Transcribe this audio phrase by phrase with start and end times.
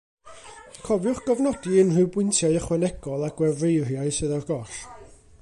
[0.87, 4.77] Cofiwch gofnodi unrhyw bwyntiau ychwanegol a gwefreiriau sydd ar goll